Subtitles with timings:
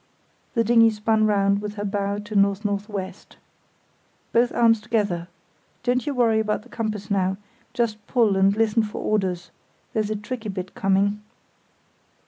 [0.55, 2.79] The dinghy spun round with her bow to N.N.W.
[4.31, 5.27] "Both arms together!
[5.83, 7.37] Don't you worry about the compass now;
[7.75, 9.51] just pull, and listen for orders.
[9.93, 11.21] There's a tricky bit coming."